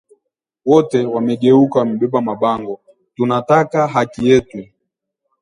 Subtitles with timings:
[0.65, 2.75] Wote wamegeuka wabeba mabango;
[3.15, 4.57] “TUNATAKA HAKI YETU”